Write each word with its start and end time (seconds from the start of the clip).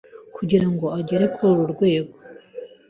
kugira 0.35 0.67
ngo 0.73 0.85
agere 0.99 1.25
kuri 1.33 1.49
uru 1.51 1.65
rwego 1.73 2.15